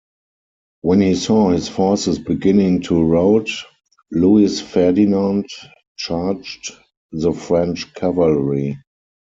When 0.81 0.99
he 1.01 1.13
saw 1.13 1.51
his 1.51 1.69
forces 1.69 2.17
beginning 2.17 2.81
to 2.85 3.03
rout, 3.03 3.49
Louis 4.11 4.59
Ferdinand 4.59 5.47
charged 5.95 6.71
the 7.11 7.31
French 7.33 7.93
cavalry. 7.93 8.79